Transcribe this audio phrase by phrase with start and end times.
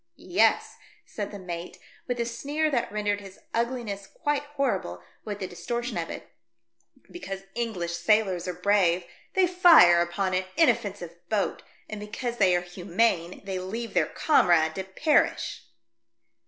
[0.17, 5.45] "Yes," said the mate, with a sneer that rendered his ugliness quite horrible with the
[5.47, 6.27] distortion of it,"
[7.11, 9.03] because English sailors are brave
[9.35, 14.73] they fire upon an inoffensive boat, and because they are humane they leave their comrade
[14.73, 15.65] to perish